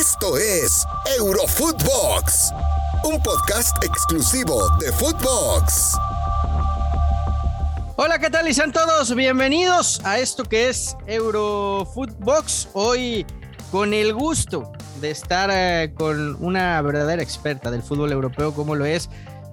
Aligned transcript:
Esto 0.00 0.38
es 0.38 0.86
Eurofootbox, 1.18 2.54
un 3.04 3.22
podcast 3.22 3.84
exclusivo 3.84 4.66
de 4.78 4.90
Footbox. 4.92 5.94
Hola, 7.96 8.18
¿qué 8.18 8.30
tal? 8.30 8.48
Y 8.48 8.54
sean 8.54 8.72
todos 8.72 9.14
bienvenidos 9.14 10.00
a 10.02 10.18
esto 10.18 10.44
que 10.44 10.70
es 10.70 10.96
Eurofootbox. 11.06 12.68
Hoy 12.72 13.26
con 13.70 13.92
el 13.92 14.14
gusto 14.14 14.72
de 15.02 15.10
estar 15.10 15.50
eh, 15.52 15.92
con 15.94 16.42
una 16.42 16.80
verdadera 16.80 17.22
experta 17.22 17.70
del 17.70 17.82
fútbol 17.82 18.10
europeo 18.10 18.54
como 18.54 18.76
lo 18.76 18.86
es 18.86 19.10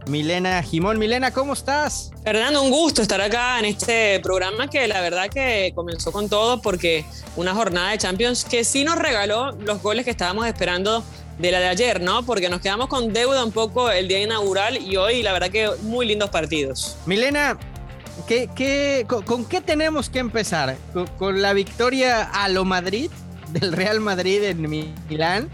Milena 0.10 0.62
Jimón. 0.64 1.00
Milena, 1.00 1.32
¿cómo 1.32 1.54
estás? 1.54 2.12
Fernando, 2.24 2.62
un 2.62 2.72
gusto 2.72 3.02
estar 3.02 3.20
acá 3.22 3.60
en 3.60 3.66
este 3.66 4.20
programa 4.22 4.68
que 4.68 4.88
la 4.88 5.02
verdad 5.02 5.30
que 5.30 5.72
comenzó 5.76 6.12
con 6.12 6.30
todo 6.30 6.62
porque 6.62 7.06
una 7.36 7.54
jornada 7.54 7.92
de 7.92 7.98
Champions 7.98 8.46
que 8.46 8.64
sí 8.64 8.84
nos 8.84 8.98
regaló 8.98 9.52
los 9.52 9.82
goles 9.82 10.06
que 10.06 10.12
estábamos 10.12 10.48
esperando 10.48 11.04
de 11.38 11.52
la 11.52 11.60
de 11.60 11.68
ayer, 11.68 12.02
¿no? 12.02 12.24
Porque 12.24 12.50
nos 12.50 12.62
quedamos 12.62 12.88
con 12.88 13.14
deuda 13.14 13.44
un 13.44 13.52
poco 13.52 13.92
el 13.92 14.08
día 14.08 14.22
inaugural 14.22 14.78
y 14.78 14.98
hoy 14.98 15.22
la 15.24 15.34
verdad 15.34 15.50
que 15.50 15.70
muy 15.84 16.08
lindos 16.08 16.30
partidos. 16.30 16.98
Milena, 17.06 17.58
¿qué, 18.28 19.06
con, 19.08 19.46
qué 19.46 19.62
tenemos 19.62 20.10
que 20.10 20.20
empezar? 20.20 20.78
¿Con, 21.18 21.42
la 21.42 21.54
victoria 21.54 22.24
a 22.24 22.50
lo 22.50 22.66
Madrid 22.66 23.12
del 23.50 23.72
Real 23.74 24.00
Madrid 24.00 24.44
en 24.44 24.70
Milán? 25.10 25.50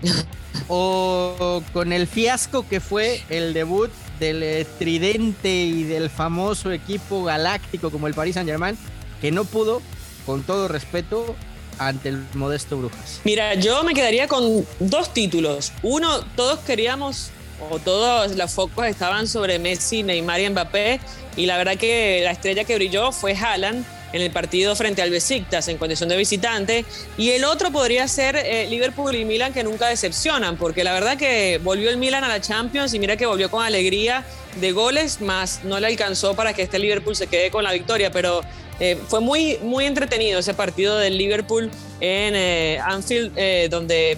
¿O 0.67 1.61
con 1.73 1.93
el 1.93 2.07
fiasco 2.07 2.67
que 2.67 2.79
fue 2.79 3.21
el 3.29 3.53
debut 3.53 3.91
del 4.19 4.65
tridente 4.79 5.49
y 5.49 5.83
del 5.83 6.09
famoso 6.09 6.71
equipo 6.71 7.23
galáctico 7.23 7.91
como 7.91 8.07
el 8.07 8.13
Paris 8.13 8.35
Saint 8.35 8.49
Germain, 8.49 8.77
que 9.19 9.31
no 9.31 9.45
pudo, 9.45 9.81
con 10.25 10.43
todo 10.43 10.67
respeto, 10.67 11.35
ante 11.79 12.09
el 12.09 12.23
modesto 12.33 12.77
Brujas. 12.77 13.21
Mira, 13.23 13.55
yo 13.55 13.83
me 13.83 13.93
quedaría 13.93 14.27
con 14.27 14.65
dos 14.79 15.13
títulos. 15.13 15.73
Uno, 15.81 16.21
todos 16.35 16.59
queríamos, 16.59 17.31
o 17.69 17.79
todos 17.79 18.35
los 18.35 18.51
focos 18.51 18.85
estaban 18.85 19.27
sobre 19.27 19.59
Messi, 19.59 20.03
Neymar 20.03 20.39
y 20.39 20.49
Mbappé, 20.49 20.99
y 21.35 21.45
la 21.45 21.57
verdad 21.57 21.77
que 21.77 22.21
la 22.23 22.31
estrella 22.31 22.63
que 22.63 22.75
brilló 22.75 23.11
fue 23.11 23.35
Haaland 23.35 23.85
en 24.13 24.21
el 24.21 24.31
partido 24.31 24.75
frente 24.75 25.01
al 25.01 25.09
Besiktas 25.09 25.67
en 25.67 25.77
condición 25.77 26.07
de 26.07 26.15
visitante. 26.15 26.85
Y 27.17 27.31
el 27.31 27.43
otro 27.43 27.71
podría 27.71 28.07
ser 28.07 28.35
eh, 28.35 28.67
Liverpool 28.69 29.15
y 29.15 29.25
Milan, 29.25 29.51
que 29.51 29.63
nunca 29.63 29.87
decepcionan, 29.87 30.55
porque 30.55 30.83
la 30.83 30.93
verdad 30.93 31.17
que 31.17 31.59
volvió 31.61 31.89
el 31.89 31.97
Milan 31.97 32.23
a 32.23 32.27
la 32.27 32.39
Champions 32.39 32.93
y 32.93 32.99
mira 32.99 33.17
que 33.17 33.25
volvió 33.25 33.49
con 33.51 33.65
alegría 33.65 34.23
de 34.61 34.71
goles, 34.71 35.19
más 35.19 35.63
no 35.63 35.79
le 35.79 35.87
alcanzó 35.87 36.35
para 36.35 36.53
que 36.53 36.61
este 36.61 36.77
Liverpool 36.77 37.15
se 37.15 37.27
quede 37.27 37.49
con 37.49 37.63
la 37.63 37.73
victoria, 37.73 38.11
pero 38.11 38.41
eh, 38.79 38.97
fue 39.07 39.19
muy, 39.19 39.57
muy 39.63 39.85
entretenido 39.85 40.39
ese 40.39 40.53
partido 40.53 40.97
del 40.99 41.17
Liverpool 41.17 41.71
en 41.99 42.35
eh, 42.35 42.79
Anfield, 42.83 43.33
donde 43.69 44.17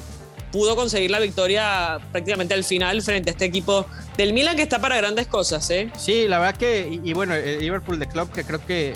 pudo 0.52 0.75
conseguir 0.75 1.11
la 1.11 1.19
victoria 1.19 1.99
prácticamente 2.11 2.53
al 2.53 2.63
final 2.63 3.02
frente 3.02 3.30
a 3.30 3.31
este 3.31 3.45
equipo 3.45 3.85
del 4.17 4.33
Milan 4.33 4.55
que 4.55 4.61
está 4.61 4.80
para 4.80 4.97
grandes 4.97 5.27
cosas. 5.27 5.69
Sí, 5.97 6.27
la 6.27 6.39
verdad 6.39 6.57
que, 6.57 6.99
y, 7.03 7.13
bueno, 7.13 7.33
Liverpool 7.35 7.99
de 7.99 8.07
Club 8.07 8.31
que 8.31 8.43
creo 8.43 8.65
que 8.65 8.95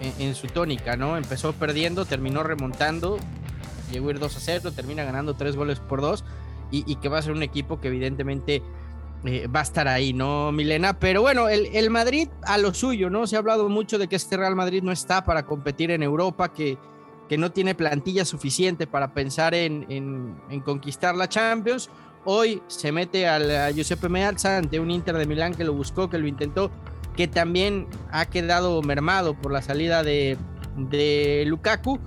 en, 0.00 0.34
su 0.34 0.46
tónica, 0.48 0.96
¿no? 0.96 1.16
Empezó 1.16 1.52
perdiendo, 1.52 2.04
terminó 2.04 2.42
remontando, 2.42 3.18
llegó 3.90 4.08
a 4.08 4.10
ir 4.12 4.18
2 4.18 4.36
a 4.36 4.40
0, 4.40 4.72
termina 4.72 5.04
ganando 5.04 5.34
3 5.34 5.56
goles 5.56 5.80
por 5.80 6.00
2 6.00 6.24
y, 6.70 6.96
que 6.96 7.08
va 7.08 7.18
a 7.18 7.22
ser 7.22 7.32
un 7.32 7.42
equipo 7.42 7.80
que 7.80 7.88
evidentemente 7.88 8.62
eh, 9.24 9.46
va 9.46 9.60
a 9.60 9.62
estar 9.62 9.86
ahí, 9.86 10.12
¿no, 10.12 10.50
Milena? 10.52 10.98
Pero 10.98 11.22
bueno, 11.22 11.48
el, 11.48 11.90
Madrid 11.90 12.28
a 12.42 12.58
lo 12.58 12.74
suyo, 12.74 13.10
¿no? 13.10 13.26
Se 13.26 13.36
ha 13.36 13.38
hablado 13.38 13.68
mucho 13.68 13.98
de 13.98 14.08
que 14.08 14.16
este 14.16 14.36
Real 14.36 14.56
Madrid 14.56 14.82
no 14.82 14.92
está 14.92 15.24
para 15.24 15.46
competir 15.46 15.90
en 15.90 16.02
Europa, 16.02 16.52
que, 16.52 16.78
que 17.28 17.38
no 17.38 17.52
tiene 17.52 17.74
plantilla 17.74 18.24
suficiente 18.24 18.86
para 18.86 19.14
pensar 19.14 19.54
en, 19.54 19.86
en, 19.88 20.60
conquistar 20.60 21.14
la 21.14 21.28
Champions. 21.28 21.90
Hoy 22.24 22.62
se 22.66 22.90
mete 22.90 23.28
al, 23.28 23.50
a 23.50 23.70
Giuseppe 23.70 24.08
Meazza 24.08 24.56
ante 24.56 24.80
un 24.80 24.90
Inter 24.90 25.16
de 25.16 25.26
Milán 25.26 25.54
que 25.54 25.64
lo 25.64 25.74
buscó, 25.74 26.08
que 26.10 26.18
lo 26.18 26.26
intentó 26.26 26.70
que 27.16 27.28
también 27.28 27.86
ha 28.10 28.26
quedado 28.26 28.82
mermado 28.82 29.34
por 29.34 29.52
la 29.52 29.62
salida 29.62 30.02
de, 30.02 30.36
Lukaku. 31.46 32.00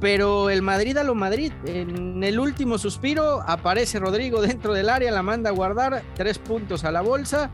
Pero 0.00 0.50
el 0.50 0.60
Madrid 0.60 0.96
a 0.98 1.04
lo 1.04 1.14
Madrid, 1.14 1.52
en 1.64 2.22
el 2.22 2.38
último 2.38 2.76
suspiro 2.76 3.40
aparece 3.46 3.98
Rodrigo 3.98 4.42
dentro 4.42 4.74
del 4.74 4.90
área, 4.90 5.10
la 5.10 5.22
manda 5.22 5.48
a 5.48 5.52
guardar, 5.54 6.02
tres 6.14 6.38
puntos 6.38 6.84
a 6.84 6.92
la 6.92 7.00
bolsa 7.00 7.50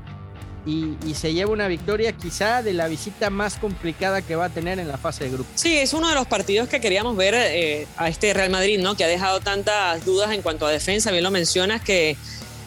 y, 0.67 0.97
se 1.15 1.33
lleva 1.35 1.53
una 1.53 1.69
victoria 1.69 2.13
quizá 2.13 2.63
de 2.63 2.73
la 2.73 2.89
visita 2.89 3.31
más 3.31 3.57
complicada 3.57 4.23
que 4.23 4.35
va 4.35 4.47
a 4.47 4.49
tener 4.49 4.81
en 4.81 4.89
la 4.89 4.99
fase 4.99 5.25
de 5.25 5.31
grupo. 5.31 5.51
Sí, 5.55 5.79
es 5.79 5.93
uno 5.93 6.09
de 6.09 6.17
los 6.17 6.27
partidos 6.27 6.69
que 6.69 6.81
queríamos 6.81 7.17
ver 7.17 7.35
eh, 7.37 7.87
a 7.97 8.09
este 8.09 8.35
Real 8.35 8.51
Madrid, 8.51 8.81
¿no? 8.81 8.97
Que 8.97 9.05
ha 9.05 9.09
dejado 9.09 9.39
tantas 9.39 10.05
dudas 10.05 10.33
en 10.33 10.43
cuanto 10.43 10.67
a 10.67 10.71
defensa, 10.71 11.13
bien 11.13 11.23
lo 11.23 11.31
mencionas, 11.31 11.81
que, 11.81 12.17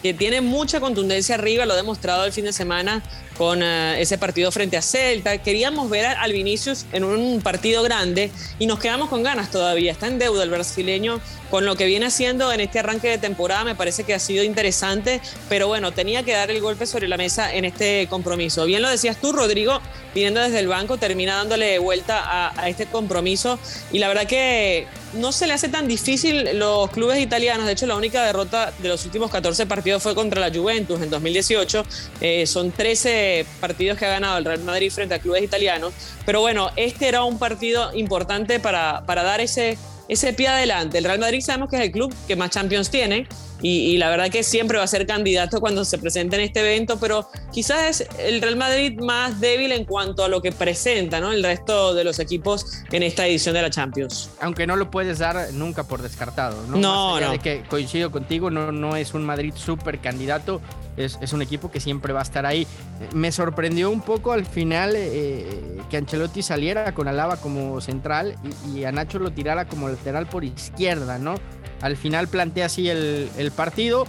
que 0.02 0.14
tiene 0.14 0.40
mucha 0.40 0.80
contundencia 0.80 1.34
arriba, 1.34 1.66
lo 1.66 1.74
ha 1.74 1.76
demostrado 1.76 2.24
el 2.24 2.32
fin 2.32 2.46
de 2.46 2.54
semana 2.54 3.02
con 3.36 3.62
eh, 3.62 4.00
ese 4.00 4.18
partido 4.18 4.50
frente 4.50 4.76
a 4.76 4.82
Celta. 4.82 5.38
Queríamos 5.38 5.90
ver 5.90 6.06
al 6.06 6.32
Vinicius 6.32 6.86
en 6.92 7.04
un 7.04 7.40
partido 7.42 7.82
grande 7.82 8.30
y 8.58 8.66
nos 8.66 8.78
quedamos 8.78 9.08
con 9.08 9.22
ganas 9.22 9.50
todavía. 9.50 9.92
Está 9.92 10.06
en 10.06 10.18
deuda 10.18 10.42
el 10.42 10.50
brasileño 10.50 11.20
con 11.50 11.64
lo 11.64 11.76
que 11.76 11.86
viene 11.86 12.06
haciendo 12.06 12.52
en 12.52 12.60
este 12.60 12.78
arranque 12.78 13.08
de 13.08 13.18
temporada. 13.18 13.64
Me 13.64 13.74
parece 13.74 14.04
que 14.04 14.14
ha 14.14 14.18
sido 14.18 14.42
interesante, 14.44 15.20
pero 15.48 15.68
bueno, 15.68 15.92
tenía 15.92 16.22
que 16.22 16.32
dar 16.32 16.50
el 16.50 16.60
golpe 16.60 16.86
sobre 16.86 17.08
la 17.08 17.16
mesa 17.16 17.54
en 17.54 17.64
este 17.64 18.06
compromiso. 18.08 18.64
Bien 18.64 18.82
lo 18.82 18.88
decías 18.88 19.20
tú, 19.20 19.32
Rodrigo, 19.32 19.80
viniendo 20.14 20.40
desde 20.40 20.60
el 20.60 20.68
banco, 20.68 20.96
termina 20.96 21.36
dándole 21.36 21.78
vuelta 21.78 22.50
a, 22.56 22.68
este 22.68 22.86
compromiso 22.86 23.58
y 23.92 23.98
la 23.98 24.08
verdad 24.08 24.26
que 24.26 24.86
no 25.12 25.30
se 25.30 25.46
le 25.46 25.52
hace 25.52 25.68
tan 25.68 25.86
difícil 25.86 26.58
los 26.58 26.90
clubes 26.90 27.20
italianos. 27.20 27.66
De 27.66 27.72
hecho, 27.72 27.86
la 27.86 27.96
única 27.96 28.24
derrota 28.24 28.72
de 28.78 28.88
los 28.88 29.04
últimos 29.04 29.30
14 29.30 29.66
partidos 29.66 30.02
fue 30.02 30.14
contra 30.14 30.40
la 30.40 30.54
Juventus 30.54 31.00
en 31.00 31.10
2018. 31.10 31.84
Eh, 32.20 32.46
son 32.46 32.72
13 32.72 33.25
partidos 33.60 33.98
que 33.98 34.06
ha 34.06 34.10
ganado 34.10 34.38
el 34.38 34.44
Real 34.44 34.62
Madrid 34.62 34.90
frente 34.90 35.14
a 35.14 35.18
clubes 35.18 35.42
italianos. 35.42 35.92
Pero 36.24 36.40
bueno, 36.40 36.70
este 36.76 37.08
era 37.08 37.24
un 37.24 37.38
partido 37.38 37.94
importante 37.94 38.60
para, 38.60 39.04
para 39.06 39.22
dar 39.22 39.40
ese, 39.40 39.78
ese 40.08 40.32
pie 40.32 40.48
adelante. 40.48 40.98
El 40.98 41.04
Real 41.04 41.18
Madrid 41.18 41.40
sabemos 41.40 41.70
que 41.70 41.76
es 41.76 41.82
el 41.82 41.92
club 41.92 42.14
que 42.26 42.36
más 42.36 42.50
Champions 42.50 42.90
tiene 42.90 43.26
y, 43.62 43.96
la 43.96 44.10
verdad 44.10 44.30
que 44.30 44.42
siempre 44.42 44.76
va 44.78 44.84
a 44.84 44.86
ser 44.86 45.06
candidato 45.06 45.60
cuando 45.60 45.84
se 45.84 45.98
presente 45.98 46.36
en 46.36 46.42
este 46.42 46.60
evento, 46.60 46.98
pero 47.00 47.28
quizás 47.52 48.00
es 48.00 48.08
el 48.18 48.42
Real 48.42 48.56
Madrid 48.56 48.98
más 49.00 49.40
débil 49.40 49.72
en 49.72 49.84
cuanto 49.84 50.24
a 50.24 50.28
lo 50.28 50.42
que 50.42 50.52
presenta, 50.52 51.20
¿no? 51.20 51.32
El 51.32 51.42
resto 51.42 51.94
de 51.94 52.04
los 52.04 52.18
equipos 52.18 52.66
en 52.92 53.02
esta 53.02 53.26
edición 53.26 53.54
de 53.54 53.62
la 53.62 53.70
Champions. 53.70 54.30
Aunque 54.40 54.66
no 54.66 54.76
lo 54.76 54.90
puedes 54.90 55.18
dar 55.18 55.52
nunca 55.52 55.84
por 55.84 56.02
descartado, 56.02 56.62
¿no? 56.68 56.76
No, 56.76 57.20
no. 57.20 57.30
De 57.30 57.38
que 57.38 57.64
coincido 57.68 58.10
contigo, 58.10 58.50
no, 58.50 58.72
no 58.72 58.94
es 58.94 59.14
un 59.14 59.24
Madrid 59.24 59.54
súper 59.56 60.00
candidato, 60.00 60.60
es, 60.96 61.18
es, 61.20 61.32
un 61.32 61.42
equipo 61.42 61.70
que 61.70 61.80
siempre 61.80 62.12
va 62.12 62.20
a 62.20 62.22
estar 62.22 62.46
ahí. 62.46 62.66
Me 63.14 63.32
sorprendió 63.32 63.90
un 63.90 64.00
poco 64.00 64.32
al 64.32 64.46
final 64.46 64.94
eh, 64.96 65.80
que 65.90 65.96
Ancelotti 65.96 66.42
saliera 66.42 66.94
con 66.94 67.08
Alaba 67.08 67.36
como 67.36 67.80
central 67.80 68.36
y, 68.74 68.84
a 68.84 68.92
Nacho 68.92 69.18
lo 69.18 69.30
tirara 69.30 69.66
como 69.66 69.88
lateral 69.88 70.26
por 70.26 70.44
izquierda, 70.44 71.18
¿no? 71.18 71.34
Al 71.82 71.96
final 71.96 72.28
plantea 72.28 72.66
así 72.66 72.88
el, 72.88 73.52
partido. 73.54 74.06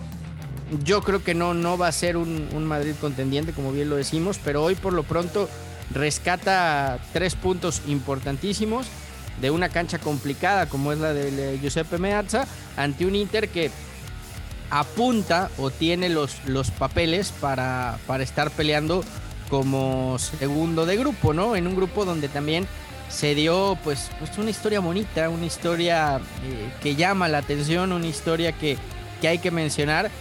Yo 0.83 1.01
creo 1.01 1.23
que 1.23 1.33
no, 1.33 1.53
no 1.53 1.77
va 1.77 1.87
a 1.87 1.91
ser 1.91 2.17
un, 2.17 2.65
Madrid 2.65 2.93
contendiente, 2.99 3.53
como 3.53 3.71
bien 3.71 3.89
lo 3.89 3.95
decimos, 3.95 4.39
pero 4.43 4.63
hoy 4.63 4.75
por 4.75 4.93
lo 4.93 5.03
pronto 5.03 5.49
rescata 5.91 6.99
tres 7.13 7.35
puntos 7.35 7.81
importantísimos 7.87 8.87
de 9.41 9.51
una 9.51 9.69
cancha 9.69 9.99
complicada 9.99 10.65
como 10.65 10.91
es 10.91 10.99
la 10.99 11.13
de 11.13 11.59
Giuseppe 11.61 11.97
Meazza 11.97 12.45
ante 12.75 13.05
un 13.05 13.15
Inter 13.15 13.47
que 13.49 13.71
apunta 14.69 15.49
o 15.57 15.69
tiene 15.69 16.09
los, 16.09 16.37
los 16.45 16.71
papeles 16.71 17.31
para, 17.39 17.97
para 18.07 18.23
estar 18.23 18.51
peleando 18.51 19.03
como 19.49 20.17
segundo 20.19 20.85
de 20.85 20.97
grupo, 20.97 21.33
¿no? 21.33 21.55
En 21.55 21.67
un 21.67 21.75
grupo 21.75 22.05
donde 22.05 22.27
también 22.27 22.67
se 23.09 23.35
dio 23.35 23.77
pues, 23.83 24.09
pues 24.19 24.37
una 24.37 24.49
historia 24.49 24.79
bonita, 24.79 25.29
una 25.29 25.45
historia 25.45 26.17
eh, 26.17 26.71
que 26.81 26.95
llama 26.95 27.27
la 27.27 27.39
atención, 27.39 27.91
una 27.91 28.07
historia 28.07 28.51
que, 28.51 28.77
que, 29.21 29.27
hay 29.29 29.39
que 29.39 29.51
mencionar, 29.51 30.11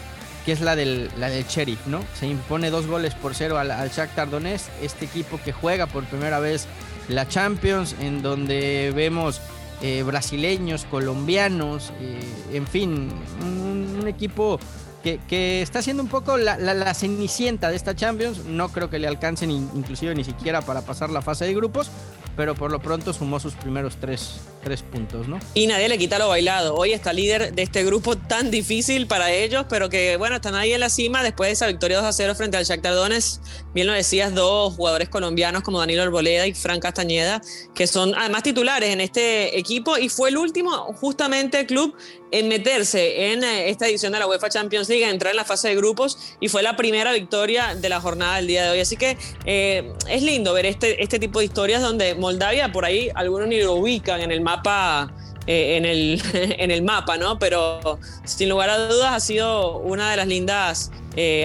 que 0.45 0.53
es 0.53 0.61
la 0.61 0.77
del, 0.77 1.11
la 1.19 1.29
del 1.29 1.45
Sheriff, 1.45 1.87
¿no? 1.87 2.01
Se 2.19 2.27
impone 2.27 2.71
dos 2.71 2.87
goles 2.87 3.15
por 3.15 3.35
cero 3.35 3.59
al, 3.59 3.73
al 3.73 3.91
Shakhtar 3.91 4.31
Donetsk, 4.31 4.69
este 4.81 5.07
equipo 5.07 5.41
que 5.45 5.53
juega 5.53 5.87
por 5.87 6.05
primera 6.05 6.39
vez 6.39 6.67
la 7.09 7.27
Champions, 7.27 7.97
en 8.01 8.23
donde 8.23 8.93
vemos 8.95 9.41
eh, 9.83 10.03
brasileños, 10.03 10.87
colombianos, 10.87 11.93
eh, 12.01 12.21
en 12.53 12.67
fin, 12.67 13.11
un, 13.43 14.07
equipo 14.07 14.59
que, 15.03 15.63
está 15.63 15.81
haciendo 15.81 16.03
un 16.03 16.09
poco 16.09 16.37
la, 16.37 16.57
la, 16.59 16.75
la, 16.75 16.95
cenicienta 16.95 17.71
de 17.71 17.77
esta 17.77 17.95
Champions. 17.95 18.45
No 18.47 18.69
creo 18.69 18.89
que 18.89 18.99
le 18.99 19.09
alcancen 19.09 19.51
inclusive 19.51 20.15
ni 20.15 20.25
siquiera 20.25 20.63
para 20.63 20.83
pasar 20.83 21.11
la 21.11 21.23
fase 21.23 21.45
de 21.45 21.55
grupos, 21.55 21.91
pero 22.37 22.55
por 22.55 22.71
lo 22.71 22.81
pronto 22.81 23.13
sumó 23.13 23.41
sus 23.41 23.55
primeros 23.55 23.97
tres, 23.97 24.41
puntos, 24.83 25.29
¿no? 25.29 25.39
Y 25.55 25.67
nadie 25.67 25.89
le 25.89 25.97
quita 25.97 26.19
lo 26.19 26.29
bailado. 26.29 26.75
Hoy 26.75 26.93
está 26.93 27.13
líder 27.13 27.55
de 27.55 27.63
este 27.63 27.85
grupo 27.85 28.17
tan 28.17 28.51
difícil 28.51 29.07
para 29.07 29.31
ellos, 29.31 29.67
pero 29.69 29.89
que 29.89 30.17
bueno, 30.17 30.37
están 30.37 30.55
ahí 30.57 30.73
en 30.73 30.81
la 30.81 30.91
cima 30.91 31.23
después 31.23 31.49
de 31.49 31.53
esa 31.53 31.67
victoria 31.69 31.99
2 31.99 32.07
a 32.07 32.13
0 32.13 32.35
frente 32.35 32.57
al 32.57 32.65
Shakhtar 32.65 32.95
Donetsk. 32.95 33.41
Bien 33.75 33.87
lo 33.87 33.93
decías, 33.93 34.35
dos 34.35 34.75
jugadores 34.75 35.09
colombianos 35.09 35.63
como 35.63 35.79
Danilo 35.79 36.03
Arboleda 36.03 36.47
y 36.47 36.55
Fran 36.55 36.81
Castañeda, 36.81 37.41
que 37.75 37.87
son 37.87 38.15
además 38.17 38.43
titulares 38.43 38.91
en 38.91 39.01
este 39.01 39.57
equipo 39.59 39.99
y 39.99 40.09
fue 40.09 40.31
el 40.31 40.39
último 40.39 40.71
justamente 40.95 41.67
club 41.67 41.95
en 42.33 42.49
meterse 42.49 43.33
en 43.33 43.45
eh, 43.45 43.69
esta 43.71 43.87
edición 43.87 44.13
de 44.13 44.19
la 44.19 44.27
UEFA 44.27 44.49
Champions 44.49 44.89
League, 44.89 45.09
entrar 45.09 45.31
en 45.31 45.37
la 45.37 45.45
fase 45.45 45.69
de 45.69 45.77
grupos 45.77 46.37
y 46.41 46.49
fue 46.49 46.63
la 46.63 46.77
primera 46.77 47.13
victoria 47.13 47.75
de 47.77 47.89
la 47.89 48.01
jornada 48.01 48.37
del 48.37 48.49
día 48.49 48.65
de 48.65 48.71
hoy. 48.71 48.81
Así 48.81 48.97
que 48.97 49.17
eh, 49.45 49.93
es 50.09 50.23
lindo 50.23 50.53
ver 50.53 50.67
este, 50.67 51.03
este 51.03 51.19
tipo 51.19 51.39
de 51.39 51.45
historias 51.45 51.83
donde 51.83 52.15
Moldavia, 52.15 52.73
por 52.73 52.85
ahí 52.85 53.11
algunos 53.15 53.49
ni 53.49 53.61
lo 53.61 53.75
ubican 53.75 54.21
en 54.21 54.33
el 54.33 54.41
mapa. 54.41 54.56
Eh, 55.49 55.77
en, 55.77 55.85
el, 55.85 56.21
en 56.33 56.73
el 56.73 56.83
mapa, 56.83 57.17
¿no? 57.19 57.39
Pero 57.39 58.01
sin 58.25 58.49
lugar 58.49 58.69
a 58.69 58.79
dudas 58.89 59.13
ha 59.13 59.21
sido 59.21 59.79
una 59.79 60.11
de 60.11 60.17
las 60.17 60.27
lindas 60.27 60.91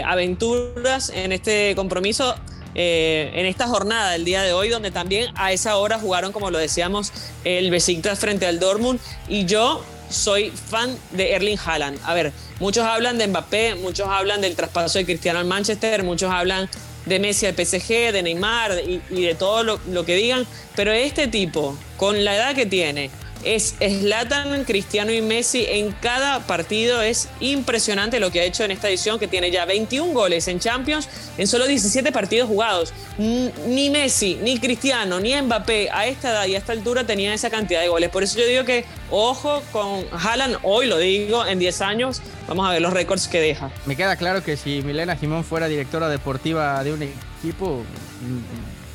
aventuras 0.06 1.10
en 1.10 1.32
este 1.32 1.76
compromiso 1.76 2.36
en 2.74 3.46
esta 3.46 3.68
jornada 3.68 4.12
del 4.12 4.26
día 4.26 4.42
de 4.42 4.54
hoy, 4.54 4.70
donde 4.70 4.92
también 4.92 5.32
a 5.36 5.52
esa 5.52 5.78
hora 5.78 6.00
jugaron, 6.00 6.32
como 6.32 6.52
lo 6.52 6.58
decíamos, 6.58 7.14
el 7.44 7.70
Besiktas 7.70 8.20
frente 8.20 8.46
al 8.48 8.60
Dortmund. 8.60 9.00
Y 9.28 9.46
yo 9.46 9.84
soy 10.12 10.52
fan 10.52 10.96
de 11.12 11.34
Erling 11.34 11.58
Haaland. 11.58 12.00
A 12.04 12.14
ver, 12.14 12.34
muchos 12.60 12.86
hablan 12.86 13.18
de 13.18 13.28
Mbappé, 13.28 13.76
muchos 13.76 14.08
hablan 14.08 14.42
del 14.42 14.56
traspaso 14.56 15.00
de 15.00 15.06
Cristiano 15.06 15.40
al 15.40 15.46
Manchester, 15.46 16.04
muchos 16.04 16.32
hablan 16.32 16.70
de 17.06 17.20
Messi 17.20 17.46
al 17.46 17.54
PSG, 17.54 18.12
de 18.12 18.24
Neymar 18.24 18.74
y, 18.86 19.22
de 19.22 19.36
todo 19.36 19.64
lo, 19.64 19.80
lo 19.90 20.06
que 20.06 20.16
digan, 20.16 20.46
pero 20.76 20.92
este 20.92 21.28
tipo, 21.28 21.78
con 21.98 22.24
la 22.24 22.36
edad 22.36 22.56
que 22.56 22.66
tiene, 22.66 23.10
es 23.44 23.76
Slatan, 23.80 24.64
Cristiano 24.66 25.12
y 25.12 25.22
Messi 25.22 25.66
en 25.68 25.92
cada 25.92 26.40
partido. 26.42 27.02
Es 27.02 27.30
impresionante 27.40 28.20
lo 28.20 28.32
que 28.32 28.42
ha 28.42 28.44
hecho 28.44 28.64
en 28.64 28.72
esta 28.72 28.90
edición, 28.90 29.20
que 29.20 29.28
tiene 29.28 29.52
ya 29.52 29.66
21 29.66 30.14
goles 30.14 30.48
en 30.48 30.60
Champions 30.60 31.10
en 31.38 31.48
solo 31.48 31.66
17 31.68 32.12
partidos 32.12 32.48
jugados. 32.48 32.94
Ni 33.18 33.90
Messi, 33.90 34.40
ni 34.42 34.60
Cristiano, 34.60 35.20
ni 35.20 35.40
Mbappé 35.40 35.90
a 35.92 36.08
esta 36.08 36.32
edad 36.32 36.46
y 36.46 36.56
a 36.56 36.58
esta 36.58 36.74
altura 36.74 37.06
tenían 37.06 37.34
esa 37.34 37.50
cantidad 37.50 37.82
de 37.82 37.88
goles. 37.88 38.10
Por 38.10 38.24
eso 38.24 38.40
yo 38.40 38.46
digo 38.46 38.64
que 38.64 38.86
ojo 39.10 39.62
con 39.72 40.06
Haaland, 40.12 40.58
hoy 40.64 40.88
lo 40.88 40.98
digo, 40.98 41.46
en 41.46 41.60
10 41.60 41.82
años, 41.82 42.22
vamos 42.48 42.68
a 42.68 42.72
ver 42.72 42.82
los 42.82 42.94
récords 42.94 43.28
que 43.28 43.40
deja. 43.40 43.72
Me 43.86 43.96
queda 43.96 44.16
claro 44.16 44.44
que 44.44 44.58
si 44.58 44.82
Milena 44.82 45.16
Jimón 45.16 45.44
fuera 45.44 45.68
directora 45.68 46.10
deportiva 46.10 46.84
de 46.84 46.94
un 46.94 47.04
equipo 47.04 47.84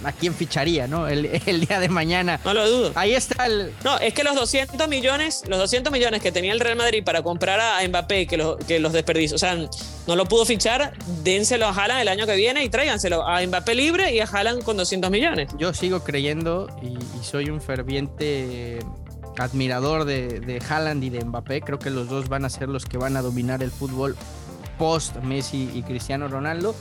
a 0.04 0.12
quién 0.12 0.34
ficharía, 0.34 0.86
¿no? 0.86 1.08
El, 1.08 1.26
día 1.66 1.80
de 1.80 1.88
mañana. 1.88 2.40
No 2.44 2.54
lo 2.54 2.68
dudo. 2.68 2.92
Ahí 2.94 3.14
está 3.14 3.46
el. 3.46 3.72
No, 3.84 3.98
es 3.98 4.14
que 4.14 4.24
los 4.24 4.34
200 4.34 4.88
millones, 4.88 5.42
los 5.48 5.58
200 5.58 5.92
millones 5.92 6.22
que 6.22 6.32
tenía 6.32 6.52
el 6.52 6.60
Real 6.60 6.76
Madrid 6.76 7.02
para 7.04 7.22
comprar 7.22 7.60
a 7.60 7.86
Mbappé, 7.86 8.26
que, 8.26 8.56
que 8.66 8.78
los 8.78 8.92
desperdició, 8.92 9.36
o 9.36 9.38
sea, 9.38 9.56
no 10.06 10.16
lo 10.16 10.26
pudo 10.26 10.44
fichar, 10.44 10.92
dénselo 11.22 11.66
a 11.66 11.70
Haaland 11.70 12.02
el 12.02 12.08
año 12.08 12.26
que 12.26 12.36
viene 12.36 12.64
y 12.64 12.68
tráiganselo 12.68 13.26
a 13.26 13.44
Mbappé 13.44 13.74
libre 13.74 14.14
y 14.14 14.20
a 14.20 14.24
Haaland 14.24 14.62
con 14.62 14.76
200 14.76 15.10
millones. 15.10 15.48
Yo 15.58 15.74
sigo 15.74 16.00
creyendo 16.00 16.68
y, 16.82 16.96
soy 17.24 17.50
un 17.50 17.60
ferviente 17.60 18.78
admirador 19.38 20.04
de, 20.04 20.40
de 20.40 20.62
Haaland 20.68 21.02
y 21.02 21.10
de 21.10 21.24
Mbappé. 21.24 21.60
Creo 21.62 21.78
que 21.78 21.90
los 21.90 22.08
dos 22.08 22.28
van 22.28 22.44
a 22.44 22.50
ser 22.50 22.68
los 22.68 22.84
que 22.84 22.98
van 22.98 23.16
a 23.16 23.22
dominar 23.22 23.62
el 23.62 23.70
fútbol 23.70 24.16
post 24.78 25.16
Messi 25.22 25.70
y 25.74 25.82
Cristiano 25.82 26.28
Ronaldo. 26.28 26.74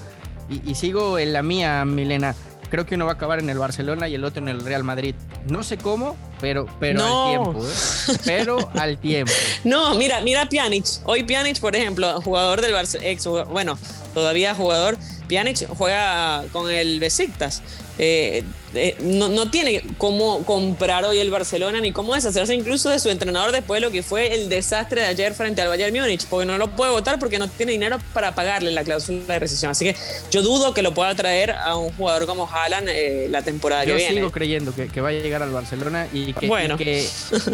Y, 0.50 0.70
y 0.70 0.76
sigo 0.76 1.18
en 1.18 1.34
la 1.34 1.42
mía, 1.42 1.84
Milena 1.86 2.36
creo 2.76 2.86
que 2.86 2.96
uno 2.96 3.06
va 3.06 3.12
a 3.12 3.16
acabar 3.16 3.40
en 3.40 3.50
el 3.50 3.58
Barcelona 3.58 4.10
y 4.10 4.16
el 4.16 4.26
otro 4.26 4.42
en 4.42 4.50
el 4.50 4.60
Real 4.60 4.84
Madrid. 4.84 5.16
No 5.48 5.64
sé 5.64 5.78
cómo, 5.78 6.18
pero, 6.42 6.68
pero 6.78 7.02
al 7.02 7.30
tiempo. 7.30 7.66
¿eh? 7.66 8.18
Pero 8.26 8.70
al 8.74 8.98
tiempo. 8.98 9.32
No, 9.64 9.96
mira, 9.96 10.20
mira 10.20 10.50
Pjanic. 10.50 10.86
Hoy 11.06 11.24
Pjanic, 11.24 11.62
por 11.62 11.74
ejemplo, 11.74 12.22
jugador 12.22 12.62
del 12.62 12.74
Barcelona, 12.74 13.46
bueno, 13.46 13.80
todavía 14.14 14.54
jugador, 14.54 14.98
Pjanic 15.30 15.70
juega 15.70 16.44
con 16.52 16.70
el 16.70 17.00
Besiktas. 17.00 17.64
Eh, 17.98 18.44
eh, 18.74 18.98
no, 19.00 19.30
no, 19.30 19.50
tiene 19.50 19.82
cómo 19.98 20.44
comprar 20.44 21.06
hoy 21.06 21.20
el 21.20 21.32
Barcelona 21.32 21.80
ni 21.80 21.94
cómo 21.94 22.14
deshacerse 22.14 22.54
incluso 22.54 22.90
de 22.90 23.00
su 23.00 23.10
entrenador 23.10 23.54
después 23.54 23.80
de 23.80 23.88
lo 23.88 23.92
que 23.92 24.04
fue 24.04 24.34
el 24.34 24.50
desastre 24.50 25.00
de 25.00 25.08
ayer 25.08 25.34
frente 25.34 25.62
al 25.62 25.70
Bayern 25.70 25.96
Múnich, 25.96 26.26
porque 26.28 26.46
no 26.46 26.58
lo 26.58 26.72
puede 26.72 26.92
votar 26.92 27.18
porque 27.18 27.40
no 27.40 27.48
tiene 27.48 27.72
dinero 27.72 28.00
para 28.14 28.36
pagarle 28.36 28.72
la 28.72 28.84
cláusula 28.84 29.22
de 29.26 29.40
rescisión. 29.40 29.72
Así 29.72 29.86
que 29.86 29.96
yo 30.30 30.42
dudo 30.42 30.74
que 30.74 30.82
lo 30.82 30.94
pueda 30.94 31.16
traer 31.16 31.52
a 31.52 31.78
un 31.78 31.90
jugador 31.94 32.26
como 32.26 32.50
Haaland 32.52 32.90
eh, 32.90 33.28
la 33.30 33.44
temporada 33.44 33.86
que 33.86 33.94
viene. 33.94 34.10
Yo 34.10 34.18
sigo 34.18 34.32
creyendo 34.32 34.74
que, 34.76 35.00
va 35.00 35.10
a 35.10 35.14
llegar 35.14 35.42
al 35.42 35.52
Barcelona 35.52 36.08
y 36.12 36.34
que, 36.34 36.48
bueno. 36.48 36.76
y 36.76 36.78
que, 36.78 37.08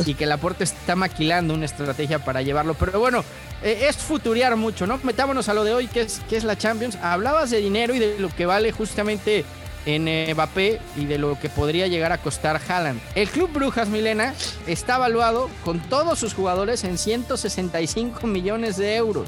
y 0.08 0.16
que 0.16 0.26
Laporte 0.26 0.64
está 0.64 0.96
maquilando 0.96 1.54
una 1.54 1.66
estrategia 1.66 2.18
para 2.18 2.42
llevarlo. 2.42 2.74
Pero 2.74 3.00
bueno, 3.00 3.24
es 3.62 3.96
futuriar 3.98 4.56
mucho, 4.56 4.88
¿no? 4.88 5.00
Metámonos 5.04 5.50
a 5.50 5.54
lo 5.54 5.64
de 5.64 5.76
hoy, 5.76 5.88
que 5.88 6.02
es, 6.02 6.20
que 6.28 6.36
es 6.36 6.44
la 6.44 6.58
Champions. 6.58 6.96
Hablabas 6.96 7.52
de 7.52 7.60
dinero 7.60 7.94
y 7.94 8.00
de 8.00 8.18
lo 8.18 8.30
que 8.30 8.48
vale 8.48 8.72
justamente 8.72 9.46
en 9.86 10.34
Mbappé 10.34 10.80
y 10.96 11.06
de 11.06 11.18
lo 11.18 11.40
que 11.40 11.50
podría 11.50 11.88
llegar 11.88 12.12
a 12.12 12.20
costar 12.20 12.62
Haaland. 12.68 13.02
El 13.16 13.30
club 13.30 13.52
Brujas 13.52 13.90
Milena 13.90 14.34
está 14.68 14.96
evaluado 14.96 15.50
con 15.66 15.80
todos 15.80 16.20
sus 16.20 16.34
jugadores 16.34 16.84
en 16.84 16.98
165 16.98 18.28
millones 18.28 18.78
de 18.78 18.96
euros. 18.96 19.28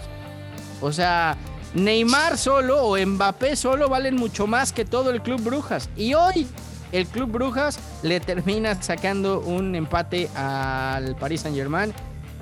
O 0.81 0.91
sea, 0.91 1.37
Neymar 1.73 2.37
solo 2.37 2.83
o 2.83 2.97
Mbappé 2.97 3.55
solo 3.55 3.89
valen 3.89 4.15
mucho 4.15 4.47
más 4.47 4.71
que 4.73 4.85
todo 4.85 5.09
el 5.09 5.21
club 5.21 5.41
Brujas. 5.41 5.89
Y 5.95 6.13
hoy 6.13 6.47
el 6.91 7.07
club 7.07 7.31
Brujas 7.31 7.79
le 8.03 8.19
termina 8.19 8.81
sacando 8.81 9.39
un 9.39 9.75
empate 9.75 10.29
al 10.35 11.15
Paris 11.15 11.41
Saint 11.41 11.57
Germain 11.57 11.93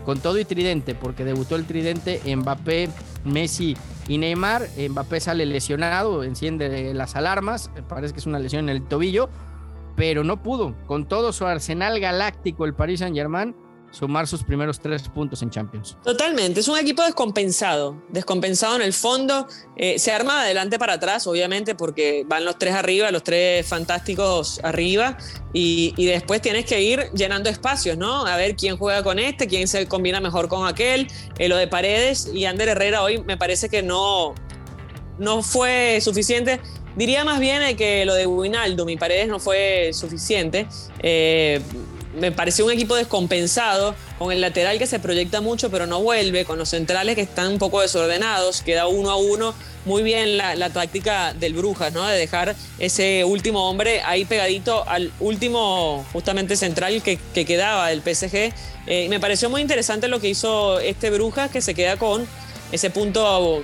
con 0.06 0.20
todo 0.20 0.40
y 0.40 0.46
tridente, 0.46 0.96
porque 0.96 1.24
debutó 1.24 1.56
el 1.56 1.66
tridente 1.66 2.22
Mbappé, 2.36 2.90
Messi 3.24 3.78
y 4.08 4.18
Neymar. 4.18 4.68
Mbappé 4.90 5.20
sale 5.20 5.46
lesionado, 5.46 6.24
enciende 6.24 6.94
las 6.94 7.16
alarmas, 7.16 7.72
parece 7.88 8.14
que 8.14 8.20
es 8.20 8.26
una 8.26 8.40
lesión 8.40 8.70
en 8.70 8.76
el 8.76 8.88
tobillo, 8.88 9.30
pero 9.96 10.24
no 10.24 10.42
pudo. 10.42 10.76
Con 10.88 11.06
todo 11.06 11.34
su 11.34 11.46
arsenal 11.46 12.00
galáctico, 12.00 12.66
el 12.66 12.74
Paris 12.74 13.00
Saint-Germain 13.00 13.56
sumar 13.92 14.28
sus 14.28 14.44
primeros 14.44 14.80
tres 14.80 15.08
puntos 15.10 15.42
en 15.42 15.50
Champions. 15.50 15.98
Totalmente, 16.04 16.62
es 16.62 16.68
un 16.68 16.78
equipo 16.78 17.04
descompensado, 17.04 18.02
descompensado 18.10 18.78
en 18.78 18.82
el 18.82 18.94
fondo, 18.94 19.48
eh, 19.76 20.00
se 20.00 20.12
arma 20.12 20.40
de 20.40 20.46
adelante 20.46 20.80
para 20.80 20.94
atrás, 20.94 21.28
obviamente, 21.28 21.76
porque 21.76 22.24
van 22.26 22.46
los 22.46 22.58
tres 22.58 22.74
arriba, 22.74 23.12
los 23.12 23.24
tres 23.24 23.68
fantásticos 23.68 24.60
arriba, 24.64 25.18
y, 25.54 25.94
después 26.06 26.42
tienes 26.42 26.66
que 26.66 26.82
ir 26.82 27.10
llenando 27.14 27.50
espacios, 27.50 27.98
¿no? 27.98 28.26
A 28.26 28.38
ver 28.38 28.56
quién 28.56 28.78
juega 28.78 29.04
con 29.04 29.20
este, 29.20 29.48
quién 29.48 29.68
se 29.68 29.86
combina 29.88 30.22
mejor 30.22 30.48
con 30.48 30.68
aquel, 30.68 31.08
eh, 31.38 31.48
lo 31.50 31.58
de 31.58 31.68
Paredes 31.68 32.30
y 32.34 32.46
Ander 32.46 32.70
Herrera 32.70 33.04
hoy 33.04 33.22
me 33.24 33.38
parece 33.38 33.70
que 33.70 33.84
no, 33.84 34.34
no 35.20 35.44
fue 35.44 36.00
suficiente. 36.02 36.60
Diría 36.96 37.24
más 37.24 37.40
bien 37.40 37.76
que 37.78 38.06
lo 38.06 38.14
de 38.14 38.28
Winaldo, 38.28 38.86
mi 38.86 38.98
Paredes 38.98 39.28
no 39.30 39.40
fue 39.40 39.92
suficiente. 39.94 40.68
Eh, 41.02 41.62
me 42.14 42.32
pareció 42.32 42.66
un 42.66 42.72
equipo 42.72 42.96
descompensado, 42.96 43.96
con 44.18 44.32
el 44.32 44.42
lateral 44.42 44.78
que 44.78 44.88
se 44.88 45.00
proyecta 45.00 45.42
mucho 45.42 45.70
pero 45.70 45.88
no 45.88 46.02
vuelve, 46.02 46.46
con 46.46 46.58
los 46.58 46.70
centrales 46.70 47.16
que 47.16 47.22
están 47.22 47.54
un 47.54 47.60
poco 47.60 47.82
desordenados, 47.82 48.62
queda 48.62 48.88
uno 48.88 49.12
a 49.12 49.16
uno. 49.16 49.54
Muy 49.84 50.04
bien 50.04 50.38
la, 50.38 50.70
táctica 50.70 51.34
del 51.34 51.54
Brujas, 51.54 51.92
¿no? 51.92 52.06
De 52.06 52.16
dejar 52.16 52.56
ese 52.78 53.26
último 53.26 53.68
hombre 53.68 54.02
ahí 54.06 54.26
pegadito 54.26 54.88
al 54.88 55.12
último, 55.20 56.06
justamente 56.14 56.56
central 56.56 57.02
que, 57.02 57.18
quedaba 57.34 57.88
del 57.88 58.02
PSG. 58.02 58.54
Eh, 58.86 59.08
me 59.10 59.20
pareció 59.20 59.50
muy 59.50 59.60
interesante 59.62 60.08
lo 60.08 60.20
que 60.20 60.30
hizo 60.30 60.80
este 60.80 61.10
Brujas, 61.10 61.50
que 61.50 61.62
se 61.62 61.74
queda 61.74 61.98
con 61.98 62.28
ese 62.72 62.92
punto 62.92 63.64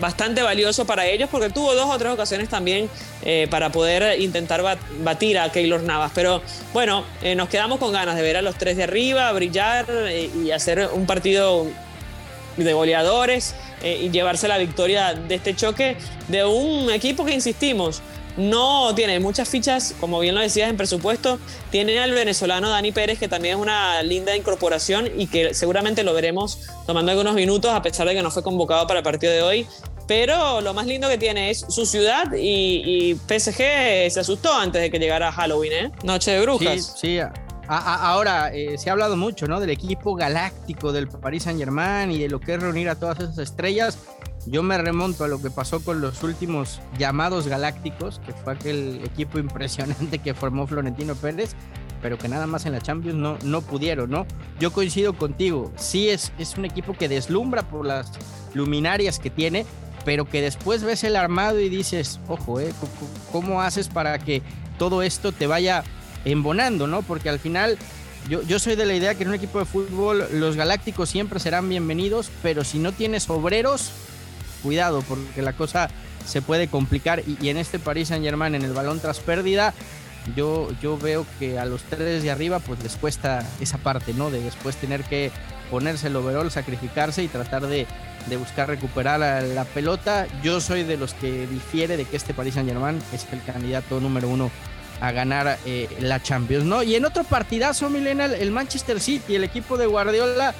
bastante 0.00 0.42
valioso 0.42 0.84
para 0.84 1.06
ellos 1.06 1.28
porque 1.30 1.50
tuvo 1.50 1.74
dos 1.74 1.88
o 1.88 1.98
tres 1.98 2.12
ocasiones 2.12 2.48
también 2.48 2.88
eh, 3.22 3.46
para 3.50 3.70
poder 3.70 4.20
intentar 4.20 4.62
batir 5.00 5.38
a 5.38 5.50
Keylor 5.50 5.82
Navas. 5.82 6.12
Pero 6.14 6.42
bueno, 6.72 7.04
eh, 7.22 7.34
nos 7.34 7.48
quedamos 7.48 7.78
con 7.78 7.92
ganas 7.92 8.16
de 8.16 8.22
ver 8.22 8.36
a 8.36 8.42
los 8.42 8.56
tres 8.56 8.76
de 8.76 8.84
arriba, 8.84 9.30
brillar 9.32 9.86
eh, 9.90 10.30
y 10.44 10.50
hacer 10.50 10.88
un 10.92 11.06
partido 11.06 11.66
de 12.56 12.72
goleadores 12.72 13.54
y 13.84 14.08
llevarse 14.08 14.48
la 14.48 14.56
victoria 14.56 15.12
de 15.12 15.34
este 15.34 15.54
choque 15.54 15.98
de 16.28 16.42
un 16.46 16.90
equipo 16.90 17.26
que, 17.26 17.34
insistimos, 17.34 18.00
no 18.36 18.94
tiene 18.94 19.18
muchas 19.20 19.48
fichas, 19.48 19.94
como 20.00 20.20
bien 20.20 20.34
lo 20.34 20.40
decías, 20.40 20.68
en 20.68 20.76
presupuesto. 20.76 21.38
Tiene 21.70 21.98
al 21.98 22.12
venezolano 22.12 22.68
Dani 22.68 22.92
Pérez, 22.92 23.18
que 23.18 23.28
también 23.28 23.56
es 23.56 23.62
una 23.62 24.02
linda 24.02 24.36
incorporación 24.36 25.08
y 25.16 25.26
que 25.26 25.54
seguramente 25.54 26.02
lo 26.02 26.12
veremos 26.12 26.60
tomando 26.86 27.12
algunos 27.12 27.34
minutos, 27.34 27.72
a 27.72 27.82
pesar 27.82 28.06
de 28.06 28.14
que 28.14 28.22
no 28.22 28.30
fue 28.30 28.42
convocado 28.42 28.86
para 28.86 29.00
el 29.00 29.04
partido 29.04 29.32
de 29.32 29.42
hoy. 29.42 29.66
Pero 30.06 30.60
lo 30.60 30.72
más 30.72 30.86
lindo 30.86 31.08
que 31.08 31.18
tiene 31.18 31.50
es 31.50 31.64
su 31.68 31.84
ciudad 31.84 32.32
y, 32.36 33.14
PSG 33.26 33.56
se 34.10 34.20
asustó 34.20 34.52
antes 34.54 34.80
de 34.80 34.90
que 34.90 34.98
llegara 34.98 35.32
Halloween, 35.32 35.72
¿eh? 35.72 35.92
Noche 36.04 36.32
de 36.32 36.42
brujas. 36.42 36.94
Sí, 37.00 37.18
sí. 37.18 37.20
ahora 37.66 38.52
eh, 38.54 38.78
se 38.78 38.88
ha 38.88 38.92
hablado 38.92 39.16
mucho, 39.16 39.48
¿no? 39.48 39.58
Del 39.58 39.70
equipo 39.70 40.14
galáctico 40.14 40.92
del 40.92 41.08
Paris 41.08 41.42
Saint 41.42 41.58
Germain 41.58 42.12
y 42.12 42.18
de 42.18 42.28
lo 42.28 42.38
que 42.38 42.54
es 42.54 42.60
reunir 42.60 42.88
a 42.88 42.94
todas 42.94 43.18
esas 43.18 43.38
estrellas. 43.38 43.98
Yo 44.46 44.62
me 44.62 44.78
remonto 44.78 45.24
a 45.24 45.28
lo 45.28 45.42
que 45.42 45.50
pasó 45.50 45.80
con 45.80 46.00
los 46.00 46.22
últimos 46.22 46.80
llamados 46.98 47.48
galácticos, 47.48 48.20
que 48.24 48.32
fue 48.32 48.52
aquel 48.52 49.00
equipo 49.04 49.38
impresionante 49.40 50.20
que 50.20 50.34
formó 50.34 50.66
Florentino 50.66 51.16
Pérez, 51.16 51.50
pero 52.00 52.16
que 52.16 52.28
nada 52.28 52.46
más 52.46 52.64
en 52.66 52.72
la 52.72 52.80
Champions 52.80 53.18
no, 53.18 53.38
no 53.42 53.62
pudieron, 53.62 54.10
¿no? 54.10 54.26
Yo 54.60 54.72
coincido 54.72 55.14
contigo, 55.14 55.72
sí 55.76 56.08
es, 56.08 56.32
es 56.38 56.56
un 56.56 56.64
equipo 56.64 56.94
que 56.94 57.08
deslumbra 57.08 57.62
por 57.62 57.84
las 57.84 58.12
luminarias 58.54 59.18
que 59.18 59.30
tiene, 59.30 59.66
pero 60.04 60.24
que 60.24 60.40
después 60.40 60.84
ves 60.84 61.02
el 61.02 61.16
armado 61.16 61.58
y 61.58 61.68
dices, 61.68 62.20
ojo, 62.28 62.60
¿eh? 62.60 62.72
¿cómo 63.32 63.62
haces 63.62 63.88
para 63.88 64.18
que 64.20 64.42
todo 64.78 65.02
esto 65.02 65.32
te 65.32 65.48
vaya 65.48 65.82
embonando, 66.24 66.86
¿no? 66.86 67.02
Porque 67.02 67.28
al 67.28 67.40
final 67.40 67.76
Yo, 68.28 68.42
yo 68.42 68.58
soy 68.58 68.74
de 68.74 68.86
la 68.86 68.94
idea 68.94 69.14
que 69.14 69.22
en 69.22 69.28
un 69.28 69.36
equipo 69.36 69.60
de 69.60 69.64
fútbol 69.64 70.26
los 70.32 70.56
galácticos 70.56 71.08
siempre 71.08 71.38
serán 71.38 71.68
bienvenidos, 71.68 72.30
pero 72.42 72.64
si 72.64 72.78
no 72.80 72.90
tienes 72.90 73.30
obreros, 73.30 73.92
cuidado, 74.66 75.02
porque 75.08 75.42
la 75.42 75.52
cosa 75.52 75.88
se 76.26 76.42
puede 76.42 76.66
complicar. 76.66 77.22
Y, 77.24 77.48
en 77.48 77.56
este 77.56 77.78
Paris 77.78 78.08
Saint 78.08 78.24
Germain, 78.24 78.56
en 78.56 78.62
el 78.62 78.72
balón 78.72 78.98
tras 78.98 79.20
pérdida, 79.20 79.72
yo, 80.34 80.68
yo 80.82 80.98
veo 80.98 81.24
que 81.38 81.56
a 81.60 81.64
los 81.64 81.84
tres 81.84 82.24
de 82.24 82.30
arriba, 82.32 82.58
pues 82.58 82.82
les 82.82 82.96
cuesta 82.96 83.46
esa 83.60 83.78
parte, 83.78 84.12
¿no? 84.12 84.30
De 84.30 84.40
después 84.40 84.74
tener 84.76 85.04
que 85.04 85.30
ponerse 85.70 86.08
el 86.08 86.16
overall, 86.16 86.50
sacrificarse 86.50 87.22
y 87.22 87.28
tratar 87.28 87.68
de, 87.68 87.86
de 88.28 88.36
buscar 88.36 88.68
recuperar 88.68 89.20
la, 89.20 89.64
pelota. 89.66 90.26
Yo 90.42 90.60
soy 90.60 90.82
de 90.82 90.96
los 90.96 91.14
que 91.14 91.46
difiere 91.46 91.96
de 91.96 92.04
que 92.04 92.16
este 92.16 92.34
Paris 92.34 92.54
Saint 92.54 92.68
Germain 92.68 93.00
es 93.12 93.24
el 93.32 93.42
candidato 93.44 94.00
número 94.00 94.28
uno 94.28 94.50
a 95.00 95.12
ganar 95.12 95.58
eh, 95.64 95.88
la 96.00 96.20
Champions, 96.20 96.64
¿no? 96.64 96.82
Y 96.82 96.96
en 96.96 97.04
otro 97.04 97.22
partidazo, 97.22 97.88
Milena, 97.88 98.24
el 98.24 98.50
Manchester 98.50 98.98
City, 98.98 99.36
el 99.36 99.44
equipo 99.44 99.76
de 99.76 99.86
Guardiola 99.86 100.54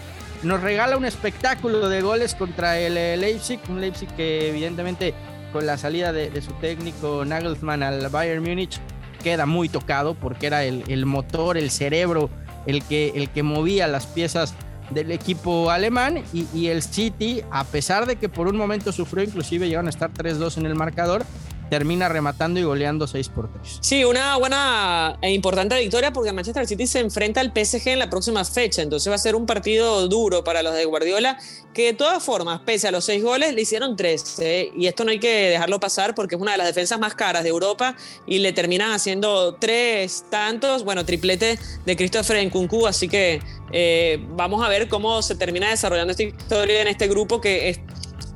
nos 0.47 0.62
regala 0.62 0.97
un 0.97 1.05
espectáculo 1.05 1.88
de 1.88 2.00
goles 2.00 2.35
contra 2.35 2.79
el 2.79 2.95
Leipzig, 3.21 3.59
un 3.69 3.81
Leipzig 3.81 4.09
que 4.17 4.49
evidentemente 4.49 5.12
con 5.53 5.67
la 5.67 5.76
salida 5.76 6.12
de, 6.12 6.41
su 6.41 6.53
técnico 6.55 7.25
Nagelsmann 7.25 7.83
al 7.83 8.09
Bayern 8.09 8.43
Múnich 8.43 8.81
queda 9.23 9.47
muy 9.47 9.69
tocado 9.69 10.15
porque 10.15 10.47
era 10.47 10.65
el, 10.65 10.85
el 10.88 11.05
motor, 11.05 11.59
el 11.59 11.71
cerebro, 11.71 12.31
el 12.67 12.85
que, 12.85 13.12
el 13.17 13.31
que 13.31 13.43
movía 13.43 13.88
las 13.88 14.07
piezas 14.07 14.55
del 14.91 15.11
equipo 15.11 15.71
alemán. 15.71 16.23
Y, 16.33 16.47
y, 16.55 16.69
el 16.69 16.83
City, 16.83 17.43
a 17.50 17.65
pesar 17.65 18.07
de 18.07 18.17
que 18.17 18.29
por 18.29 18.47
un 18.47 18.57
momento 18.57 18.93
sufrió, 18.93 19.25
inclusive 19.25 19.67
llegaron 19.67 19.87
a 19.87 19.91
estar 19.91 20.12
3-2 20.12 20.59
en 20.59 20.67
el 20.67 20.75
marcador, 20.76 21.25
termina 21.70 22.08
rematando 22.08 22.61
y 22.61 22.62
goleando 22.62 23.06
6 23.06 23.28
por 23.28 23.52
3. 23.52 23.78
Sí, 23.80 24.04
una 24.04 24.37
buena 24.37 25.18
e 25.20 25.32
importante 25.32 25.78
victoria 25.78 26.12
porque 26.12 26.32
Manchester 26.32 26.66
City 26.66 26.87
se 26.87 27.00
enfrenta 27.00 27.40
al 27.40 27.52
PSG 27.52 27.88
en 27.88 27.99
la 27.99 28.11
próxima 28.11 28.44
fecha, 28.44 28.82
entonces 28.82 29.11
va 29.11 29.16
a 29.16 29.18
ser 29.18 29.35
un 29.35 29.46
partido 29.46 30.06
duro 30.08 30.44
para 30.44 30.62
los 30.62 30.75
de 30.75 30.85
Guardiola, 30.85 31.38
que 31.75 31.87
de 31.87 31.92
todas 31.92 32.23
formas, 32.23 32.61
pese 32.64 32.88
a 32.88 32.90
los 32.90 33.04
6 33.04 33.23
goles, 33.23 33.54
le 33.54 33.62
hicieron 33.62 33.96
3, 33.96 34.38
¿eh? 34.40 34.73
y 34.76 34.87
esto 34.87 35.04
no 35.04 35.11
hay 35.11 35.18
que 35.18 35.50
dejarlo 35.50 35.80
pasar 35.80 36.14
porque 36.14 36.37
es 36.37 36.40
una 36.40 36.52
de 36.52 36.58
las 36.58 36.66
defensas 36.66 36.99
más 36.99 37.14
caras 37.14 37.42
de 37.42 37.50
Europa 37.50 37.96
y 38.26 38.38
le 38.38 38.52
terminan 38.52 38.92
haciendo 38.92 39.56
3 39.56 40.25
tantos, 40.30 40.85
bueno, 40.85 41.04
triplete 41.04 41.58
de 41.85 41.96
Christopher 41.96 42.44
Nkunku, 42.46 42.87
así 42.87 43.08
que 43.08 43.40
eh, 43.73 44.25
vamos 44.30 44.64
a 44.64 44.68
ver 44.68 44.88
cómo 44.88 45.23
se 45.23 45.35
termina 45.35 45.70
desarrollando 45.70 46.12
esta 46.12 46.23
historia 46.23 46.82
en 46.82 46.88
este 46.88 47.08
grupo 47.08 47.40
que 47.40 47.68
es 47.68 47.80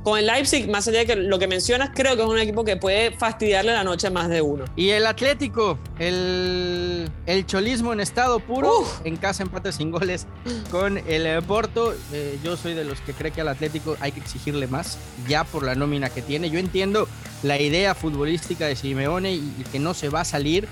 con 0.03 0.17
el 0.17 0.25
Leipzig, 0.25 0.67
más 0.69 0.87
allá 0.87 1.05
de 1.05 1.15
lo 1.15 1.37
que 1.37 1.47
mencionas, 1.47 1.91
creo 1.93 2.15
que 2.15 2.23
es 2.23 2.27
un 2.27 2.39
equipo 2.39 2.63
que 2.63 2.77
puede 2.77 3.11
fastidiarle 3.11 3.73
la 3.73 3.83
noche 3.83 4.07
a 4.07 4.09
más 4.11 4.29
de 4.29 4.41
uno. 4.41 4.65
Y 4.75 4.89
el 4.89 5.05
Atlético, 5.05 5.77
el, 5.99 7.09
el 7.25 7.45
cholismo 7.45 7.93
en 7.93 7.99
estado 7.99 8.39
puro, 8.39 8.83
en 9.03 9.17
casa 9.17 9.43
empate 9.43 9.71
sin 9.71 9.91
goles 9.91 10.25
con 10.71 10.97
el 10.97 11.41
Porto. 11.43 11.93
Eh, 12.13 12.39
yo 12.43 12.57
soy 12.57 12.73
de 12.73 12.83
los 12.83 12.99
que 13.01 13.13
cree 13.13 13.31
que 13.31 13.41
al 13.41 13.47
Atlético 13.47 13.95
hay 13.99 14.11
que 14.11 14.19
exigirle 14.19 14.67
más, 14.67 14.97
ya 15.27 15.43
por 15.43 15.63
la 15.63 15.75
nómina 15.75 16.09
que 16.09 16.21
tiene. 16.21 16.49
Yo 16.49 16.59
entiendo 16.59 17.07
la 17.43 17.59
idea 17.59 17.93
futbolística 17.93 18.65
de 18.65 18.75
Simeone 18.75 19.33
y, 19.33 19.53
y 19.59 19.63
que 19.71 19.79
no 19.79 19.93
se 19.93 20.09
va 20.09 20.21
a 20.21 20.25
salir, 20.25 20.67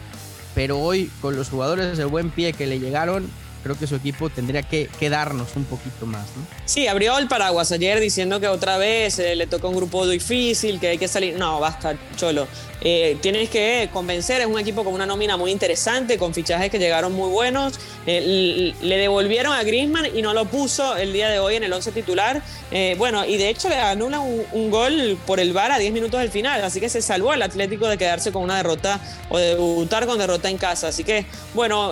pero 0.55 0.79
hoy 0.79 1.11
con 1.21 1.35
los 1.35 1.49
jugadores 1.49 1.97
de 1.97 2.05
buen 2.05 2.31
pie 2.31 2.53
que 2.53 2.65
le 2.65 2.79
llegaron, 2.79 3.29
creo 3.63 3.77
que 3.77 3.87
su 3.87 3.95
equipo 3.95 4.29
tendría 4.29 4.63
que 4.63 4.89
quedarnos 4.99 5.55
un 5.55 5.65
poquito 5.65 6.05
más. 6.05 6.25
¿no? 6.35 6.45
Sí, 6.65 6.87
abrió 6.87 7.17
el 7.17 7.27
paraguas 7.27 7.71
ayer 7.71 7.99
diciendo 7.99 8.39
que 8.39 8.47
otra 8.47 8.77
vez 8.77 9.19
eh, 9.19 9.35
le 9.35 9.47
tocó 9.47 9.69
un 9.69 9.75
grupo 9.75 10.07
difícil, 10.07 10.79
que 10.79 10.89
hay 10.89 10.97
que 10.97 11.07
salir. 11.07 11.37
No, 11.37 11.59
basta, 11.59 11.95
Cholo. 12.15 12.47
Eh, 12.81 13.17
tienes 13.21 13.49
que 13.49 13.89
convencer, 13.91 14.41
es 14.41 14.47
un 14.47 14.57
equipo 14.57 14.83
con 14.83 14.93
una 14.93 15.05
nómina 15.05 15.35
muy 15.35 15.51
interesante, 15.51 16.17
con 16.17 16.33
fichajes 16.33 16.69
que 16.69 16.79
llegaron 16.79 17.13
muy 17.13 17.29
buenos. 17.29 17.79
Eh, 18.05 18.73
le 18.81 18.97
devolvieron 18.97 19.53
a 19.53 19.63
Griezmann 19.63 20.05
y 20.15 20.21
no 20.21 20.33
lo 20.33 20.45
puso 20.45 20.95
el 20.95 21.11
día 21.11 21.29
de 21.29 21.39
hoy 21.39 21.55
en 21.55 21.63
el 21.63 21.73
11 21.73 21.91
titular. 21.91 22.41
Eh, 22.71 22.95
bueno, 22.97 23.25
y 23.25 23.37
de 23.37 23.49
hecho 23.49 23.69
le 23.69 23.75
anula 23.75 24.19
un, 24.19 24.69
gol 24.69 25.17
por 25.25 25.39
el 25.39 25.51
VAR 25.51 25.71
a 25.71 25.79
10 25.79 25.91
minutos 25.91 26.19
del 26.19 26.29
final, 26.29 26.63
así 26.63 26.79
que 26.79 26.89
se 26.89 27.01
salvó 27.01 27.33
el 27.33 27.41
Atlético 27.41 27.87
de 27.87 27.97
quedarse 27.97 28.31
con 28.31 28.43
una 28.43 28.57
derrota 28.57 28.99
o 29.29 29.37
de 29.37 29.55
debutar 29.55 30.05
con 30.05 30.19
derrota 30.19 30.49
en 30.49 30.57
casa. 30.57 30.89
Así 30.89 31.03
que, 31.03 31.25
bueno, 31.53 31.91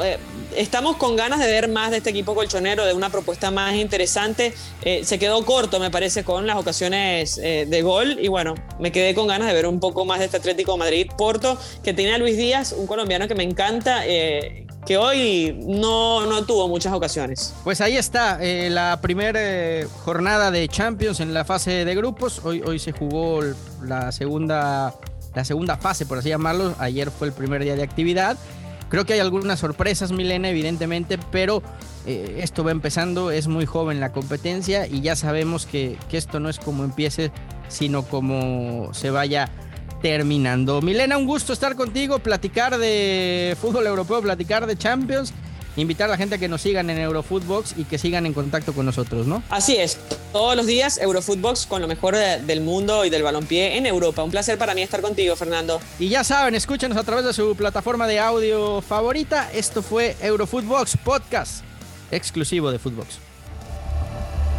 estamos 0.56 0.98
con 0.98 1.16
ganas 1.16 1.40
de 1.40 1.48
ver 1.48 1.68
más 1.70 1.92
de 1.92 1.98
este 1.98 2.10
equipo 2.10 2.36
colchonero, 2.36 2.86
de 2.86 2.94
una 2.94 3.10
propuesta 3.10 3.52
más 3.52 3.76
interesante. 3.76 4.54
Eh, 4.82 5.02
se 5.04 5.20
quedó 5.20 5.44
corto, 5.46 5.80
me 5.80 5.92
parece, 5.92 6.24
con 6.24 6.48
las 6.48 6.58
ocasiones 6.58 7.40
eh, 7.44 7.66
de 7.68 7.82
gol 7.82 8.18
y 8.22 8.28
bueno, 8.28 8.56
me 8.80 8.92
quedé 8.92 9.14
con 9.14 9.28
ganas 9.28 9.48
de 9.48 9.54
ver 9.54 9.68
un 9.68 9.80
poco 9.80 10.06
más 10.06 10.20
de 10.20 10.26
este 10.26 10.38
Atlético 10.38 10.78
Madrid-Porto, 10.78 11.58
que 11.84 11.94
tiene 11.94 12.14
a 12.14 12.18
Luis 12.18 12.38
Díaz, 12.38 12.74
un 12.74 12.88
colombiano 12.88 13.28
que 13.28 13.36
me 13.36 13.44
encanta. 13.44 14.06
Eh, 14.06 14.66
que 14.86 14.96
hoy 14.96 15.54
no, 15.66 16.26
no, 16.28 16.46
tuvo 16.46 16.70
muchas 16.70 16.94
ocasiones. 16.94 17.54
Pues 17.66 17.82
ahí 17.82 17.98
está, 17.98 18.40
la 18.42 19.00
primera 19.02 19.86
jornada 20.06 20.50
de 20.50 20.66
Champions 20.70 21.20
en 21.20 21.34
la 21.34 21.44
fase 21.44 21.84
de 21.84 21.94
grupos. 21.94 22.40
Hoy, 22.46 22.62
hoy 22.66 22.80
se 22.80 22.94
jugó 22.94 23.42
la 23.84 24.14
segunda, 24.14 24.96
la 25.36 25.44
segunda 25.44 25.76
fase, 25.76 26.06
por 26.06 26.20
así 26.20 26.30
llamarlo. 26.30 26.74
Ayer 26.80 27.12
fue 27.12 27.28
el 27.28 27.34
primer 27.34 27.66
día 27.66 27.76
de 27.76 27.84
actividad. 27.84 28.38
Creo 28.90 29.06
que 29.06 29.14
hay 29.14 29.20
algunas 29.20 29.60
sorpresas, 29.60 30.12
Milena, 30.12 30.50
evidentemente, 30.50 31.20
pero 31.32 31.62
eh, 32.06 32.40
esto 32.42 32.64
va 32.64 32.72
empezando, 32.72 33.32
es 33.32 33.48
muy 33.48 33.66
joven 33.66 34.00
la 34.00 34.12
competencia 34.12 34.88
y 34.88 35.02
ya 35.02 35.16
sabemos 35.16 35.66
que, 35.66 35.98
que 36.10 36.18
esto 36.18 36.40
no 36.40 36.50
es 36.50 36.60
como 36.60 36.84
empiece, 36.84 37.32
sino 37.68 38.04
como 38.04 38.94
se 38.94 39.10
vaya 39.10 39.50
terminando. 40.02 40.82
Milena, 40.82 41.18
un 41.18 41.26
gusto 41.26 41.54
estar 41.54 41.76
contigo, 41.76 42.20
platicar 42.20 42.78
de 42.78 43.58
fútbol 43.60 43.88
europeo, 43.88 44.22
platicar 44.22 44.68
de 44.68 44.78
Champions. 44.78 45.34
Invitar 45.78 46.08
a 46.08 46.12
la 46.12 46.18
gente 46.18 46.36
a 46.36 46.38
que 46.40 46.48
nos 46.48 46.64
sigan 46.64 46.90
en 46.90 46.98
Eurofootbox 46.98 47.76
y 47.78 47.86
que 47.86 48.00
sigan 48.00 48.26
en 48.26 48.34
contacto 48.34 48.74
con 48.74 48.86
nosotros, 48.86 49.28
¿no? 49.28 49.44
Así 49.50 49.78
es, 49.78 49.98
todos 50.34 50.56
los 50.56 50.66
días 50.66 50.98
Eurofootbox 50.98 51.68
con 51.68 51.82
lo 51.82 51.88
mejor 51.88 52.16
de, 52.16 52.42
del 52.42 52.62
mundo 52.62 53.06
y 53.06 53.12
del 53.12 53.22
balompié 53.22 53.78
en 53.78 53.86
Europa. 53.86 54.24
Un 54.24 54.32
placer 54.32 54.58
para 54.58 54.74
mí 54.74 54.82
estar 54.82 55.02
contigo, 55.02 55.36
Fernando. 55.36 55.80
Y 56.00 56.10
ya 56.10 56.24
saben, 56.24 56.56
escúchenos 56.56 56.98
a 56.98 57.04
través 57.04 57.26
de 57.26 57.34
su 57.34 57.56
plataforma 57.56 58.08
de 58.08 58.20
audio 58.20 58.82
favorita. 58.82 59.52
Esto 59.54 59.84
fue 59.84 60.16
Eurofootbox 60.22 60.98
Podcast, 61.04 61.64
exclusivo 62.12 62.72
de 62.72 62.80
Footbox. 62.80 63.20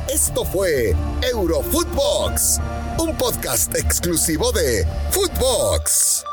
Esto 0.08 0.44
fue 0.44 0.94
Eurofootbox, 1.30 2.60
un 2.98 3.14
podcast 3.18 3.74
exclusivo 3.76 4.52
de 4.52 4.86
Footbox. 5.10 6.24